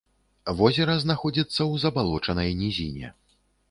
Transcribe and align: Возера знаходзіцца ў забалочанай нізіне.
Возера 0.61 0.95
знаходзіцца 1.03 1.53
ў 1.53 1.73
забалочанай 1.87 2.53
нізіне. 2.67 3.17